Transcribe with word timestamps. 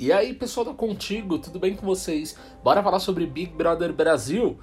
E 0.00 0.10
aí, 0.10 0.32
pessoal 0.32 0.64
da 0.64 0.72
Contigo, 0.72 1.38
tudo 1.38 1.58
bem 1.58 1.76
com 1.76 1.84
vocês? 1.84 2.34
Bora 2.64 2.82
falar 2.82 3.00
sobre 3.00 3.26
Big 3.26 3.52
Brother 3.52 3.92
Brasil? 3.92 4.56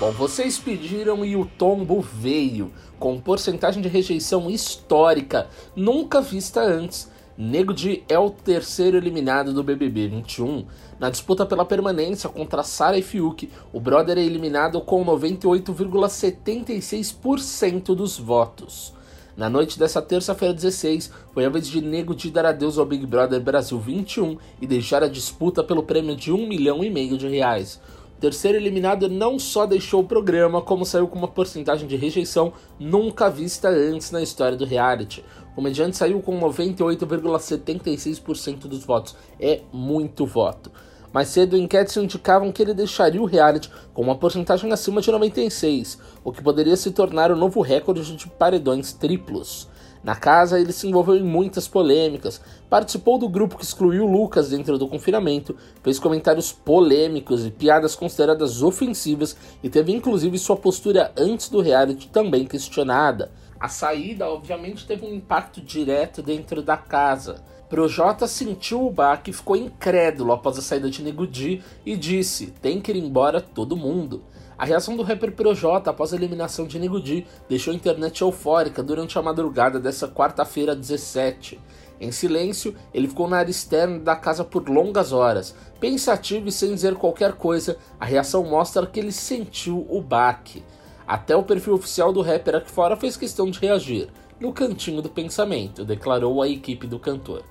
Bom, 0.00 0.10
vocês 0.12 0.58
pediram 0.58 1.22
e 1.22 1.36
o 1.36 1.44
tombo 1.44 2.00
veio, 2.00 2.72
com 2.98 3.20
porcentagem 3.20 3.82
de 3.82 3.88
rejeição 3.90 4.48
histórica, 4.48 5.50
nunca 5.76 6.22
vista 6.22 6.62
antes. 6.62 7.12
Nego 7.36 7.74
Di 7.74 8.02
é 8.08 8.18
o 8.18 8.30
terceiro 8.30 8.96
eliminado 8.96 9.52
do 9.52 9.62
BBB 9.62 10.08
21. 10.08 10.64
Na 10.98 11.10
disputa 11.10 11.44
pela 11.44 11.66
permanência 11.66 12.30
contra 12.30 12.62
Sara 12.62 12.96
e 12.96 13.02
Fiuk, 13.02 13.50
o 13.74 13.78
brother 13.78 14.16
é 14.16 14.22
eliminado 14.22 14.80
com 14.80 15.04
98,76% 15.04 17.94
dos 17.94 18.18
votos. 18.18 18.94
Na 19.36 19.50
noite 19.50 19.80
dessa 19.80 20.00
terça-feira 20.00 20.54
16, 20.54 21.10
foi 21.32 21.44
a 21.44 21.48
vez 21.48 21.66
de 21.66 21.80
Nego 21.80 22.14
de 22.14 22.30
dar 22.30 22.46
adeus 22.46 22.78
ao 22.78 22.86
Big 22.86 23.04
Brother 23.04 23.40
Brasil 23.40 23.80
21 23.80 24.38
e 24.60 24.66
deixar 24.66 25.02
a 25.02 25.08
disputa 25.08 25.64
pelo 25.64 25.82
prêmio 25.82 26.14
de 26.14 26.30
um 26.30 26.46
milhão 26.46 26.84
e 26.84 26.90
meio 26.90 27.18
de 27.18 27.26
reais. 27.26 27.80
O 28.16 28.20
terceiro 28.20 28.56
eliminado 28.56 29.08
não 29.08 29.36
só 29.36 29.66
deixou 29.66 30.02
o 30.02 30.06
programa, 30.06 30.62
como 30.62 30.86
saiu 30.86 31.08
com 31.08 31.18
uma 31.18 31.26
porcentagem 31.26 31.88
de 31.88 31.96
rejeição 31.96 32.52
nunca 32.78 33.28
vista 33.28 33.68
antes 33.68 34.12
na 34.12 34.22
história 34.22 34.56
do 34.56 34.64
reality. 34.64 35.24
O 35.50 35.56
comediante 35.56 35.96
saiu 35.96 36.22
com 36.22 36.38
98,76% 36.38 38.68
dos 38.68 38.84
votos. 38.84 39.16
É 39.40 39.62
muito 39.72 40.24
voto. 40.24 40.70
Mais 41.14 41.28
cedo, 41.28 41.56
enquetes 41.56 41.96
indicavam 41.96 42.50
que 42.50 42.60
ele 42.60 42.74
deixaria 42.74 43.22
o 43.22 43.24
reality 43.24 43.70
com 43.94 44.02
uma 44.02 44.16
porcentagem 44.16 44.72
acima 44.72 45.00
de 45.00 45.12
96, 45.12 45.96
o 46.24 46.32
que 46.32 46.42
poderia 46.42 46.76
se 46.76 46.90
tornar 46.90 47.30
o 47.30 47.36
novo 47.36 47.60
recorde 47.60 48.16
de 48.16 48.26
paredões 48.26 48.92
triplos. 48.92 49.68
Na 50.02 50.16
casa, 50.16 50.58
ele 50.58 50.72
se 50.72 50.88
envolveu 50.88 51.14
em 51.14 51.22
muitas 51.22 51.68
polêmicas, 51.68 52.40
participou 52.68 53.16
do 53.16 53.28
grupo 53.28 53.56
que 53.56 53.62
excluiu 53.62 54.04
Lucas 54.04 54.50
dentro 54.50 54.76
do 54.76 54.88
confinamento, 54.88 55.56
fez 55.84 56.00
comentários 56.00 56.50
polêmicos 56.50 57.46
e 57.46 57.50
piadas 57.52 57.94
consideradas 57.94 58.60
ofensivas 58.60 59.36
e 59.62 59.70
teve 59.70 59.92
inclusive 59.92 60.36
sua 60.36 60.56
postura 60.56 61.12
antes 61.16 61.48
do 61.48 61.60
reality 61.60 62.08
também 62.08 62.44
questionada. 62.44 63.30
A 63.64 63.68
saída, 63.68 64.28
obviamente, 64.28 64.86
teve 64.86 65.06
um 65.06 65.14
impacto 65.14 65.58
direto 65.58 66.20
dentro 66.20 66.60
da 66.60 66.76
casa. 66.76 67.42
Projota 67.66 68.26
sentiu 68.26 68.86
o 68.86 68.90
baque 68.90 69.30
e 69.30 69.32
ficou 69.32 69.56
incrédulo 69.56 70.34
após 70.34 70.58
a 70.58 70.60
saída 70.60 70.90
de 70.90 71.02
Nego 71.02 71.26
Di 71.26 71.62
e 71.86 71.96
disse: 71.96 72.48
tem 72.60 72.78
que 72.78 72.92
ir 72.92 72.96
embora 72.98 73.40
todo 73.40 73.74
mundo. 73.74 74.22
A 74.58 74.66
reação 74.66 74.94
do 74.94 75.02
rapper 75.02 75.32
Projota 75.32 75.88
após 75.88 76.12
a 76.12 76.16
eliminação 76.16 76.66
de 76.66 76.78
Nego 76.78 77.00
Di 77.00 77.26
deixou 77.48 77.72
a 77.72 77.74
internet 77.74 78.20
eufórica 78.20 78.82
durante 78.82 79.18
a 79.18 79.22
madrugada 79.22 79.80
dessa 79.80 80.06
quarta-feira 80.06 80.76
17. 80.76 81.58
Em 81.98 82.12
silêncio, 82.12 82.74
ele 82.92 83.08
ficou 83.08 83.26
na 83.26 83.38
área 83.38 83.50
externa 83.50 83.98
da 83.98 84.14
casa 84.14 84.44
por 84.44 84.68
longas 84.68 85.10
horas. 85.10 85.54
Pensativo 85.80 86.48
e 86.48 86.52
sem 86.52 86.74
dizer 86.74 86.96
qualquer 86.96 87.32
coisa, 87.32 87.78
a 87.98 88.04
reação 88.04 88.44
mostra 88.44 88.86
que 88.86 89.00
ele 89.00 89.10
sentiu 89.10 89.86
o 89.88 90.02
baque. 90.02 90.62
Até 91.06 91.36
o 91.36 91.42
perfil 91.42 91.74
oficial 91.74 92.12
do 92.12 92.22
rapper 92.22 92.56
aqui 92.56 92.70
fora 92.70 92.96
fez 92.96 93.16
questão 93.16 93.50
de 93.50 93.58
reagir. 93.58 94.08
No 94.40 94.52
cantinho 94.52 95.02
do 95.02 95.08
pensamento, 95.08 95.84
declarou 95.84 96.42
a 96.42 96.48
equipe 96.48 96.86
do 96.86 96.98
cantor. 96.98 97.42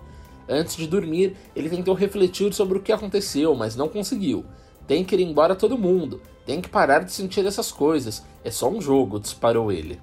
Antes 0.50 0.76
de 0.76 0.88
dormir, 0.88 1.36
ele 1.56 1.70
tentou 1.70 1.94
refletir 1.94 2.54
sobre 2.54 2.78
o 2.78 2.82
que 2.82 2.92
aconteceu, 2.92 3.56
mas 3.56 3.76
não 3.76 3.88
conseguiu. 3.88 4.44
Tem 4.86 5.04
que 5.04 5.16
ir 5.16 5.22
embora 5.22 5.56
todo 5.56 5.78
mundo. 5.78 6.22
Tem 6.46 6.60
que 6.60 6.68
parar 6.68 7.04
de 7.04 7.14
sentir 7.14 7.46
essas 7.46 7.72
coisas. 7.72 8.24
É 8.44 8.52
só 8.52 8.70
um 8.70 8.82
jogo, 8.82 9.20
disparou 9.20 9.72
ele. 9.72 10.00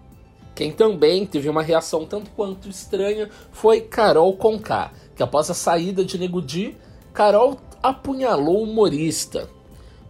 Quem 0.55 0.73
também 0.73 1.27
teve 1.27 1.49
uma 1.49 1.63
reação 1.63 2.07
tanto 2.07 2.31
quanto 2.31 2.69
estranha 2.69 3.29
foi 3.53 3.83
Carol 3.83 4.37
Conká, 4.37 4.93
que 5.15 5.23
após 5.23 5.51
a 5.51 5.55
saída 5.55 6.05
de 6.05 6.19
Nego 6.19 6.41
Di, 6.41 6.77
Carol 7.13 7.59
apunhalou 7.83 8.61
o 8.61 8.63
humorista. 8.65 9.49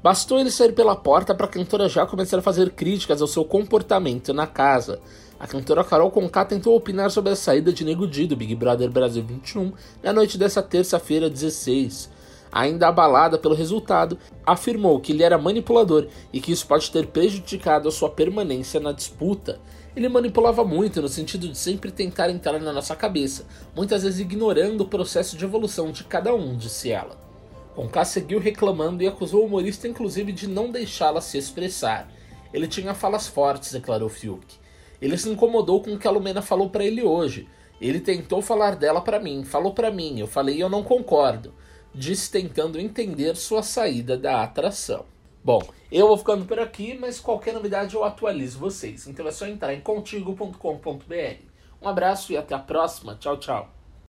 Bastou 0.03 0.41
ele 0.41 0.51
sair 0.51 0.73
pela 0.73 0.97
porta 0.97 1.35
para 1.35 1.45
a 1.45 1.49
cantora 1.49 1.87
já 1.87 2.07
começar 2.07 2.39
a 2.39 2.43
fazer 2.43 2.71
críticas 2.71 3.21
ao 3.21 3.29
seu 3.29 3.45
comportamento 3.45 4.33
na 4.33 4.47
casa. 4.47 4.99
A 5.39 5.47
cantora 5.47 5.85
Carol 5.85 6.11
Conká 6.11 6.43
tentou 6.43 6.75
opinar 6.75 7.11
sobre 7.11 7.33
a 7.33 7.37
saída 7.37 7.71
de 7.71 7.85
Nego 7.85 8.07
Di 8.07 8.27
do 8.27 8.35
Big 8.35 8.55
Brother 8.55 8.91
Brasil 8.91 9.23
21 9.23 9.75
na 10.03 10.11
noite 10.11 10.39
dessa 10.39 10.63
terça-feira 10.63 11.29
16. 11.29 12.09
Ainda 12.51 12.89
abalada 12.89 13.37
pelo 13.37 13.55
resultado, 13.55 14.17
afirmou 14.45 14.99
que 15.01 15.13
ele 15.13 15.23
era 15.23 15.37
manipulador 15.37 16.07
e 16.33 16.41
que 16.41 16.51
isso 16.51 16.67
pode 16.67 16.91
ter 16.91 17.09
prejudicado 17.09 17.87
a 17.87 17.93
sua 17.93 18.09
permanência 18.09 18.81
na 18.81 18.93
disputa. 18.93 19.61
Ele 19.95 20.09
manipulava 20.09 20.65
muito 20.65 21.03
no 21.03 21.09
sentido 21.11 21.47
de 21.47 21.59
sempre 21.59 21.93
tentar 21.93 22.31
entrar 22.31 22.59
na 22.59 22.73
nossa 22.73 22.97
cabeça, 22.97 23.45
muitas 23.77 24.03
vezes 24.03 24.19
ignorando 24.19 24.81
o 24.81 24.89
processo 24.89 25.37
de 25.37 25.45
evolução 25.45 25.93
de 25.93 26.05
cada 26.05 26.35
um, 26.35 26.57
disse 26.57 26.91
ela. 26.91 27.30
Conká 27.75 28.05
seguiu 28.05 28.39
reclamando 28.39 29.03
e 29.03 29.07
acusou 29.07 29.43
o 29.43 29.47
humorista 29.47 29.87
inclusive 29.87 30.33
de 30.33 30.49
não 30.49 30.71
deixá-la 30.71 31.21
se 31.21 31.39
expressar. 31.39 32.11
Ele 32.53 32.67
tinha 32.67 32.95
falas 32.95 33.29
fortes, 33.29 33.73
declarou 33.73 34.09
Fiuk. 34.09 34.57
Ele 35.01 35.17
se 35.17 35.29
incomodou 35.29 35.83
com 35.83 35.95
o 35.95 35.99
que 35.99 36.07
a 36.07 36.11
Lumena 36.11 36.43
falou 36.43 36.69
para 36.69 36.85
ele 36.85 37.03
hoje. 37.03 37.49
Ele 37.81 38.01
tentou 38.01 38.43
falar 38.43 38.77
dela 38.77 39.01
para 39.01 39.19
mim, 39.19 39.45
falou 39.45 39.73
para 39.73 39.91
mim, 39.91 40.19
eu 40.19 40.27
falei 40.27 40.63
eu 40.63 40.69
não 40.69 40.83
concordo. 40.83 41.55
Disse 41.95 42.31
tentando 42.31 42.79
entender 42.79 43.35
sua 43.37 43.63
saída 43.63 44.17
da 44.17 44.43
atração. 44.43 45.07
Bom, 45.43 45.63
eu 45.91 46.07
vou 46.07 46.19
ficando 46.19 46.45
por 46.45 46.61
aqui, 46.61 46.97
mas 47.01 47.19
qualquer 47.19 47.55
novidade 47.55 47.95
eu 47.95 48.05
atualizo 48.05 48.59
vocês. 48.59 49.07
Então 49.09 49.27
é 49.27 49.31
só 49.31 49.47
entrar 49.47 49.73
em 49.73 49.81
contigo.com.br. 49.81 51.51
Um 51.81 51.89
abraço 51.89 52.33
e 52.33 52.37
até 52.37 52.55
a 52.55 52.59
próxima. 52.59 53.17
Tchau, 53.19 53.39
tchau. 53.39 53.80